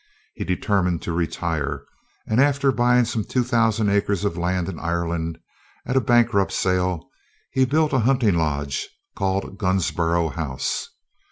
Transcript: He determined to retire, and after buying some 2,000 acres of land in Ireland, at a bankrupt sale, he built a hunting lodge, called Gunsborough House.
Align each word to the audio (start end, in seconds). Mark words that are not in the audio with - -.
He 0.33 0.43
determined 0.43 1.03
to 1.03 1.11
retire, 1.11 1.85
and 2.25 2.41
after 2.41 2.71
buying 2.71 3.05
some 3.05 3.23
2,000 3.23 3.87
acres 3.87 4.25
of 4.25 4.35
land 4.35 4.67
in 4.67 4.79
Ireland, 4.79 5.37
at 5.85 5.95
a 5.95 6.01
bankrupt 6.01 6.53
sale, 6.53 7.07
he 7.51 7.65
built 7.65 7.93
a 7.93 7.99
hunting 7.99 8.33
lodge, 8.33 8.89
called 9.15 9.59
Gunsborough 9.59 10.29
House. 10.29 10.89